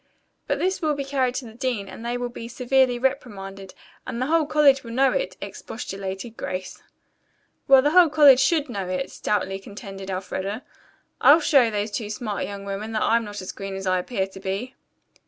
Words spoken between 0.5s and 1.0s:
this will